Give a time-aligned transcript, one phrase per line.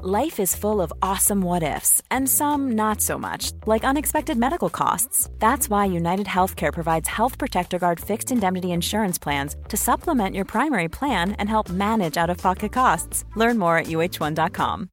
[0.00, 4.70] Life is full of awesome what ifs, and some not so much, like unexpected medical
[4.70, 5.28] costs.
[5.40, 10.44] That's why United Healthcare provides Health Protector Guard fixed indemnity insurance plans to supplement your
[10.44, 13.24] primary plan and help manage out of pocket costs.
[13.34, 14.88] Learn more at uh1.com.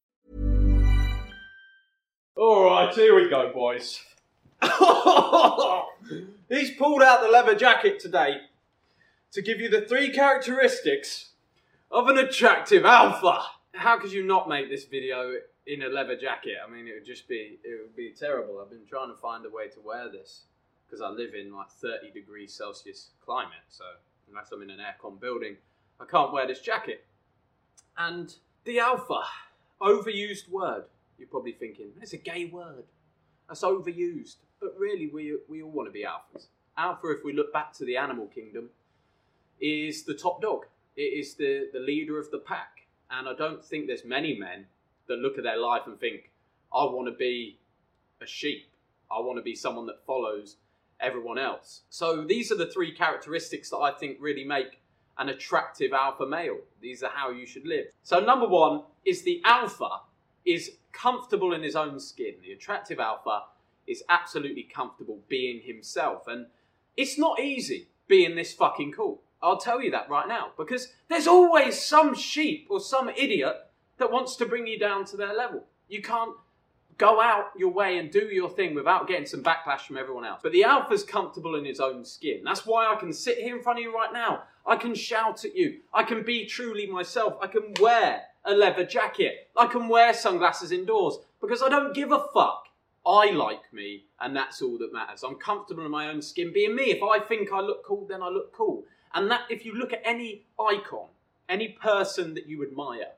[2.35, 4.01] All right, here we go, boys.
[6.49, 8.37] He's pulled out the leather jacket today
[9.33, 11.33] to give you the three characteristics
[11.91, 13.43] of an attractive alpha.
[13.75, 15.33] How could you not make this video
[15.67, 16.55] in a leather jacket?
[16.65, 18.59] I mean, it would just be it would be terrible.
[18.61, 20.43] I've been trying to find a way to wear this
[20.85, 23.65] because I live in like 30 degrees Celsius climate.
[23.69, 23.83] So
[24.29, 25.57] unless I'm in an aircon building,
[25.99, 27.05] I can't wear this jacket.
[27.97, 29.21] And the alpha,
[29.81, 30.85] overused word.
[31.17, 32.85] You're probably thinking it's a gay word.
[33.47, 34.37] That's overused.
[34.59, 36.47] But really, we we all want to be alphas.
[36.77, 38.69] Alpha, if we look back to the animal kingdom,
[39.61, 40.65] is the top dog.
[40.95, 42.74] It is the, the leader of the pack.
[43.11, 44.65] And I don't think there's many men
[45.07, 46.31] that look at their life and think,
[46.73, 47.59] I want to be
[48.21, 48.67] a sheep.
[49.11, 50.57] I want to be someone that follows
[50.99, 51.81] everyone else.
[51.89, 54.81] So these are the three characteristics that I think really make
[55.17, 56.57] an attractive alpha male.
[56.81, 57.87] These are how you should live.
[58.03, 60.01] So number one is the alpha
[60.45, 62.35] is comfortable in his own skin.
[62.41, 63.43] The attractive alpha
[63.87, 66.27] is absolutely comfortable being himself.
[66.27, 66.47] And
[66.97, 69.21] it's not easy being this fucking cool.
[69.41, 70.51] I'll tell you that right now.
[70.57, 73.55] Because there's always some sheep or some idiot
[73.97, 75.65] that wants to bring you down to their level.
[75.87, 76.35] You can't
[76.97, 80.39] go out your way and do your thing without getting some backlash from everyone else.
[80.41, 82.41] But the alpha's comfortable in his own skin.
[82.43, 84.43] That's why I can sit here in front of you right now.
[84.65, 85.81] I can shout at you.
[85.93, 87.35] I can be truly myself.
[87.41, 89.49] I can wear a leather jacket.
[89.55, 92.67] I can wear sunglasses indoors because I don't give a fuck.
[93.05, 95.21] I like me, and that's all that matters.
[95.21, 96.85] I'm comfortable in my own skin being me.
[96.85, 98.83] If I think I look cool, then I look cool.
[99.15, 101.07] And that, if you look at any icon,
[101.47, 103.13] any person that you admire,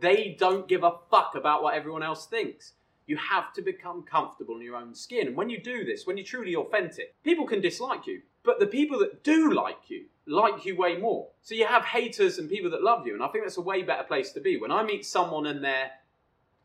[0.00, 2.72] they don't give a fuck about what everyone else thinks.
[3.06, 5.26] You have to become comfortable in your own skin.
[5.26, 8.22] And when you do this, when you're truly authentic, people can dislike you.
[8.44, 11.28] But the people that do like you, like you way more.
[11.42, 13.14] So you have haters and people that love you.
[13.14, 14.56] And I think that's a way better place to be.
[14.56, 15.90] When I meet someone and they're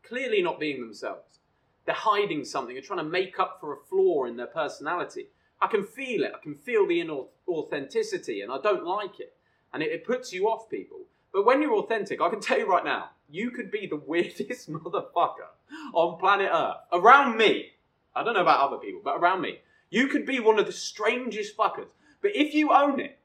[0.02, 1.40] clearly not being themselves,
[1.84, 5.28] they're hiding something, they're trying to make up for a flaw in their personality.
[5.60, 6.32] I can feel it.
[6.34, 9.34] I can feel the inauthenticity, and I don't like it.
[9.72, 11.00] And it, it puts you off people.
[11.32, 14.70] But when you're authentic, I can tell you right now, you could be the weirdest
[14.70, 15.48] motherfucker
[15.92, 16.76] on planet Earth.
[16.92, 17.72] Around me.
[18.14, 19.60] I don't know about other people, but around me.
[19.90, 21.88] You could be one of the strangest fuckers.
[22.20, 23.18] But if you own it,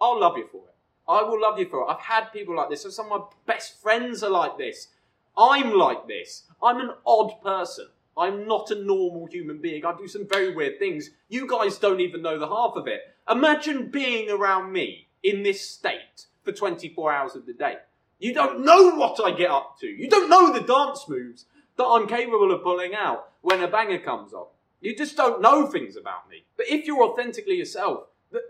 [0.00, 0.74] I'll love you for it.
[1.06, 1.86] I will love you for it.
[1.88, 2.82] I've had people like this.
[2.94, 4.88] Some of my best friends are like this.
[5.36, 6.44] I'm like this.
[6.62, 7.88] I'm an odd person.
[8.16, 9.84] I'm not a normal human being.
[9.84, 11.10] I do some very weird things.
[11.28, 13.00] You guys don't even know the half of it.
[13.28, 17.76] Imagine being around me in this state for 24 hours of the day.
[18.18, 19.86] You don't know what I get up to.
[19.86, 23.98] You don't know the dance moves that I'm capable of pulling out when a banger
[23.98, 24.46] comes on.
[24.80, 26.44] You just don't know things about me.
[26.56, 28.04] But if you're authentically yourself,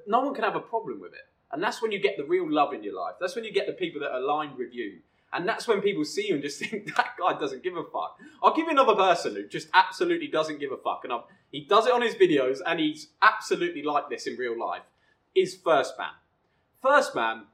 [0.07, 1.27] no one can have a problem with it.
[1.53, 3.15] And that's when you get the real love in your life.
[3.21, 4.99] That's when you get the people that are aligned with you.
[5.35, 8.19] And that's when people see you and just think, that guy doesn't give a fuck.
[8.43, 11.01] I'll give you another person who just absolutely doesn't give a fuck.
[11.05, 14.59] And I've, he does it on his videos and he's absolutely like this in real
[14.59, 14.83] life.
[15.35, 16.13] Is First Man.
[16.81, 17.47] First Man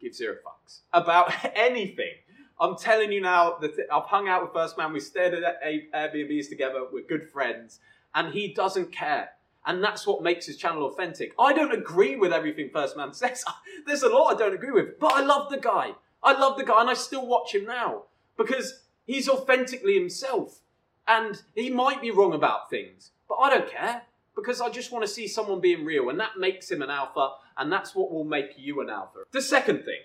[0.00, 2.14] gives zero fucks about anything.
[2.58, 4.92] I'm telling you now that I've hung out with First Man.
[4.92, 6.84] We stayed at Airbnbs together.
[6.90, 7.80] We're good friends.
[8.14, 9.30] And he doesn't care.
[9.66, 11.34] And that's what makes his channel authentic.
[11.38, 13.44] I don't agree with everything First Man says.
[13.86, 14.98] There's a lot I don't agree with.
[14.98, 15.92] But I love the guy.
[16.22, 18.02] I love the guy and I still watch him now
[18.36, 20.60] because he's authentically himself.
[21.08, 24.02] And he might be wrong about things, but I don't care
[24.36, 27.32] because I just want to see someone being real and that makes him an alpha
[27.56, 29.20] and that's what will make you an alpha.
[29.32, 30.00] The second thing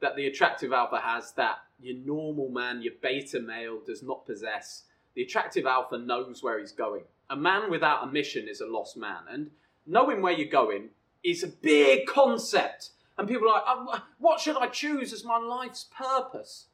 [0.00, 4.84] that the attractive alpha has that your normal man, your beta male, does not possess.
[5.14, 7.02] The attractive alpha knows where he's going.
[7.30, 9.22] A man without a mission is a lost man.
[9.30, 9.50] And
[9.86, 10.90] knowing where you're going
[11.22, 12.90] is a big concept.
[13.18, 16.66] And people are like, oh, what should I choose as my life's purpose?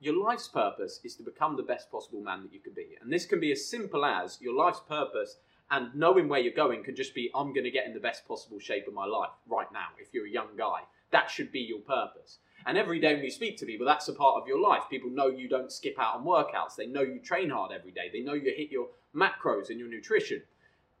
[0.00, 2.96] Your life's purpose is to become the best possible man that you can be.
[3.00, 5.38] And this can be as simple as your life's purpose
[5.70, 8.26] and knowing where you're going can just be, I'm going to get in the best
[8.28, 9.86] possible shape of my life right now.
[9.98, 12.38] If you're a young guy, that should be your purpose.
[12.66, 14.82] And every day when you speak to people, that's a part of your life.
[14.90, 16.76] People know you don't skip out on workouts.
[16.76, 18.10] They know you train hard every day.
[18.12, 20.42] They know you hit your macros and your nutrition.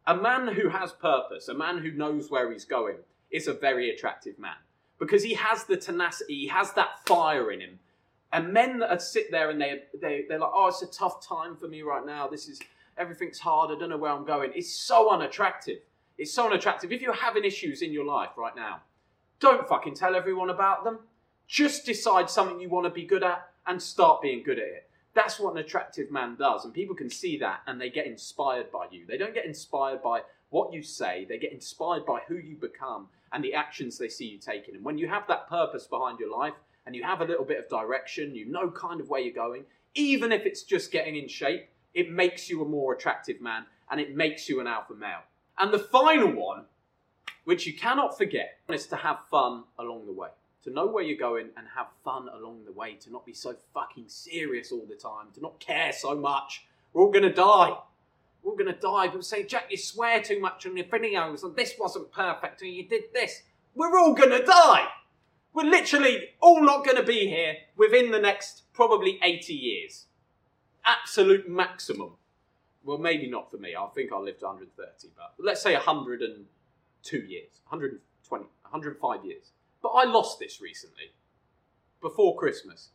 [0.06, 2.98] A man who has purpose, a man who knows where he's going,
[3.30, 4.56] is a very attractive man
[4.98, 7.78] because he has the tenacity, he has that fire in him.
[8.32, 11.56] And men that sit there and they, they, they're like, oh, it's a tough time
[11.56, 12.26] for me right now.
[12.26, 12.60] This is,
[12.98, 13.70] everything's hard.
[13.70, 14.52] I don't know where I'm going.
[14.54, 15.78] It's so unattractive.
[16.18, 16.92] It's so unattractive.
[16.92, 18.80] If you're having issues in your life right now,
[19.38, 20.98] don't fucking tell everyone about them.
[21.46, 24.90] Just decide something you want to be good at and start being good at it.
[25.14, 26.64] That's what an attractive man does.
[26.64, 29.06] And people can see that and they get inspired by you.
[29.06, 33.08] They don't get inspired by what you say, they get inspired by who you become
[33.32, 34.74] and the actions they see you taking.
[34.74, 36.54] And when you have that purpose behind your life
[36.86, 39.64] and you have a little bit of direction, you know kind of where you're going,
[39.94, 44.00] even if it's just getting in shape, it makes you a more attractive man and
[44.00, 45.22] it makes you an alpha male.
[45.58, 46.64] And the final one,
[47.44, 50.28] which you cannot forget, is to have fun along the way.
[50.64, 52.94] To know where you're going and have fun along the way.
[52.94, 55.28] To not be so fucking serious all the time.
[55.34, 56.66] To not care so much.
[56.92, 57.32] We're all going to
[58.42, 58.48] die.
[58.48, 59.06] We're going to die.
[59.06, 62.72] People say, Jack, you swear too much on your videos and this wasn't perfect and
[62.72, 63.42] you did this.
[63.74, 64.86] We're all going to die.
[65.52, 70.06] We're literally all not going to be here within the next probably 80 years.
[70.84, 72.12] Absolute maximum.
[72.84, 73.74] Well, maybe not for me.
[73.74, 79.50] I think I'll live to 130, but let's say 102 years, 120, 105 years.
[79.82, 81.10] But I lost this recently,
[82.00, 82.90] before Christmas.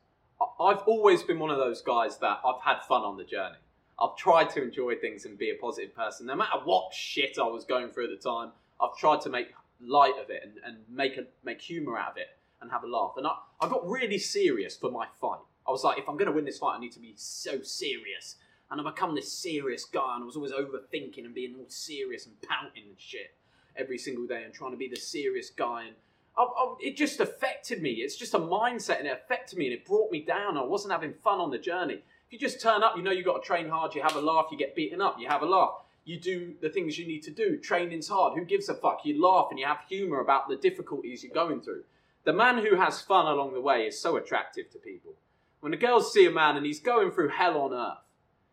[0.59, 3.57] I've always been one of those guys that I've had fun on the journey.
[4.01, 6.25] I've tried to enjoy things and be a positive person.
[6.25, 8.51] No matter what shit I was going through at the time,
[8.81, 12.17] I've tried to make light of it and, and make a, make humour out of
[12.17, 12.27] it
[12.61, 13.13] and have a laugh.
[13.17, 15.39] And I, I got really serious for my fight.
[15.67, 17.61] I was like, if I'm going to win this fight, I need to be so
[17.61, 18.37] serious.
[18.71, 22.25] And I become this serious guy, and I was always overthinking and being all serious
[22.25, 23.35] and pouting and shit
[23.75, 25.85] every single day and trying to be the serious guy.
[25.87, 25.95] And
[26.37, 27.91] I, I, it just affected me.
[27.91, 30.57] It's just a mindset, and it affected me, and it brought me down.
[30.57, 32.01] I wasn't having fun on the journey.
[32.31, 34.21] If you just turn up, you know you've got to train hard, you have a
[34.21, 35.73] laugh, you get beaten up, you have a laugh.
[36.05, 37.57] You do the things you need to do.
[37.57, 38.37] Training's hard.
[38.37, 39.01] Who gives a fuck?
[39.03, 41.83] You laugh and you have humour about the difficulties you're going through.
[42.23, 45.11] The man who has fun along the way is so attractive to people.
[45.59, 47.99] When the girls see a man and he's going through hell on earth,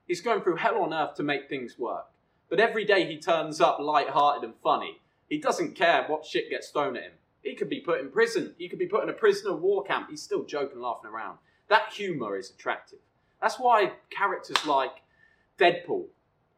[0.08, 2.06] he's going through hell on earth to make things work.
[2.50, 4.98] But every day he turns up light-hearted and funny.
[5.28, 7.12] He doesn't care what shit gets thrown at him.
[7.44, 8.56] He could be put in prison.
[8.58, 10.08] He could be put in a prisoner war camp.
[10.10, 11.38] He's still joking, laughing around.
[11.68, 12.98] That humour is attractive.
[13.40, 15.02] That's why characters like
[15.58, 16.06] Deadpool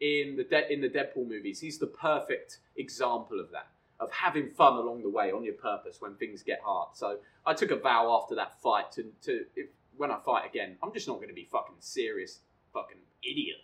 [0.01, 3.69] in the De- in the Deadpool movies, he's the perfect example of that,
[3.99, 6.89] of having fun along the way on your purpose when things get hard.
[6.95, 10.77] So I took a vow after that fight to, to if, when I fight again,
[10.83, 12.41] I'm just not going to be fucking serious,
[12.73, 13.59] fucking idiot.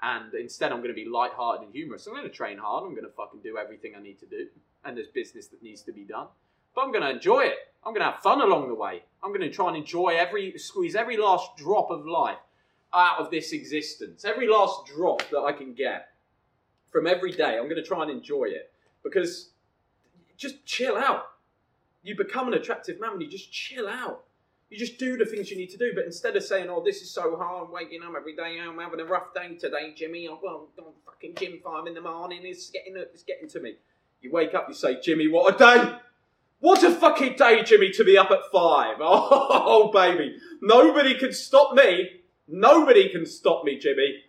[0.00, 2.06] And instead, I'm going to be light-hearted and humorous.
[2.08, 2.82] I'm going to train hard.
[2.84, 4.48] I'm going to fucking do everything I need to do.
[4.84, 6.26] And there's business that needs to be done.
[6.74, 7.54] But I'm going to enjoy it.
[7.84, 9.04] I'm going to have fun along the way.
[9.22, 12.38] I'm going to try and enjoy every, squeeze every last drop of life
[12.94, 14.24] out of this existence.
[14.24, 16.08] Every last drop that I can get
[16.90, 18.72] from every day, I'm going to try and enjoy it.
[19.02, 19.50] Because
[20.36, 21.24] just chill out.
[22.02, 24.24] You become an attractive man when you just chill out.
[24.70, 25.92] You just do the things you need to do.
[25.94, 28.78] But instead of saying, oh, this is so hard, I'm waking up every day, I'm
[28.78, 30.66] having a rough day today, Jimmy, I've gone
[31.04, 33.74] fucking gym five in the morning, it's getting, it's getting to me.
[34.22, 35.98] You wake up, you say, Jimmy, what a day!
[36.60, 38.96] What a fucking day, Jimmy, to be up at five.
[39.00, 40.36] Oh, baby.
[40.62, 42.21] Nobody can stop me.
[42.48, 44.24] Nobody can stop me, Jimmy.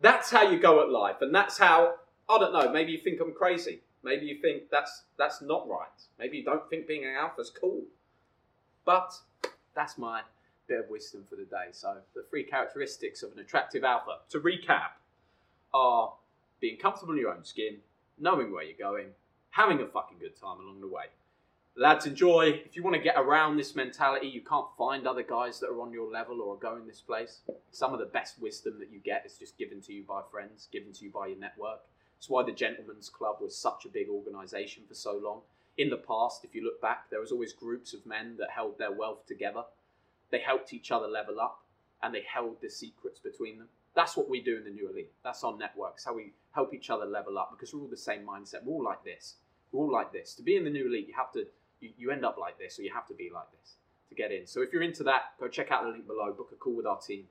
[0.00, 1.16] That's how you go at life.
[1.20, 1.94] And that's how,
[2.28, 3.80] I don't know, maybe you think I'm crazy.
[4.02, 5.88] Maybe you think that's, that's not right.
[6.18, 7.82] Maybe you don't think being an alpha's cool.
[8.84, 9.14] But
[9.74, 10.22] that's my
[10.66, 11.68] bit of wisdom for the day.
[11.72, 14.98] So, the three characteristics of an attractive alpha, to recap,
[15.72, 16.12] are
[16.60, 17.78] being comfortable in your own skin,
[18.18, 19.08] knowing where you're going,
[19.50, 21.04] having a fucking good time along the way.
[21.76, 22.62] Lads, enjoy.
[22.64, 25.80] If you want to get around this mentality, you can't find other guys that are
[25.80, 27.40] on your level or are going this place.
[27.72, 30.68] Some of the best wisdom that you get is just given to you by friends,
[30.70, 31.80] given to you by your network.
[32.16, 35.40] It's why the Gentlemen's Club was such a big organisation for so long
[35.76, 38.78] in the past, if you look back, there was always groups of men that held
[38.78, 39.64] their wealth together.
[40.30, 41.62] They helped each other level up
[42.02, 43.68] and they held the secrets between them.
[43.94, 45.12] That's what we do in the New Elite.
[45.22, 48.24] That's our networks, how we help each other level up because we're all the same
[48.26, 48.64] mindset.
[48.64, 49.36] We're all like this.
[49.72, 50.34] We're all like this.
[50.34, 51.46] To be in the New Elite, you have to,
[51.84, 53.74] you, you end up like this or you have to be like this
[54.08, 54.46] to get in.
[54.46, 56.32] So if you're into that, go check out the link below.
[56.32, 57.24] Book a call with our team.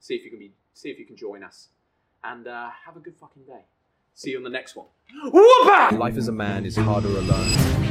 [0.00, 0.52] See if you can be.
[0.74, 1.68] See if you can join us,
[2.22, 3.62] and uh, have a good fucking day.
[4.14, 4.86] See you on the next one.
[5.32, 7.84] Whoop Life as a man is harder alone.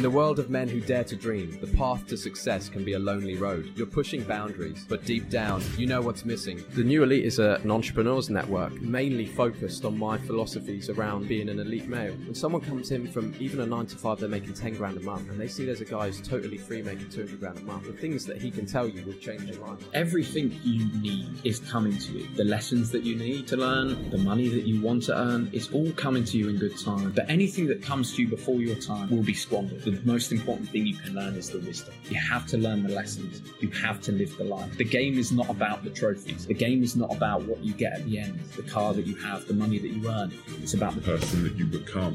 [0.00, 2.94] In the world of men who dare to dream, the path to success can be
[2.94, 3.70] a lonely road.
[3.76, 6.64] You're pushing boundaries, but deep down, you know what's missing.
[6.70, 11.50] The New Elite is a, an entrepreneurs network mainly focused on my philosophies around being
[11.50, 12.14] an elite male.
[12.14, 15.02] When someone comes in from even a 9 to 5, they're making 10 grand a
[15.02, 17.84] month, and they see there's a guy who's totally free making 200 grand a month,
[17.84, 19.80] the things that he can tell you will change your life.
[19.92, 22.26] Everything you need is coming to you.
[22.36, 25.70] The lessons that you need to learn, the money that you want to earn, it's
[25.72, 27.12] all coming to you in good time.
[27.12, 29.89] But anything that comes to you before your time will be squandered.
[29.90, 31.94] The most important thing you can learn is the wisdom.
[32.08, 33.42] You have to learn the lessons.
[33.60, 34.76] You have to live the life.
[34.78, 36.46] The game is not about the trophies.
[36.46, 39.16] The game is not about what you get at the end, the car that you
[39.16, 40.32] have, the money that you earn.
[40.62, 42.14] It's about the person that you become.